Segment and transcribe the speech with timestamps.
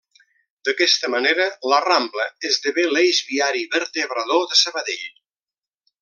[0.67, 1.43] D'aquesta manera
[1.73, 5.09] la Rambla esdevé l'eix viari vertebrador de Sabadell.